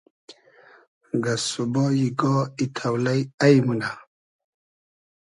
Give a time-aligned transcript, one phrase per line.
[1.23, 3.91] گئسسوبای گا ای تۆلݷ اݷ مونۂ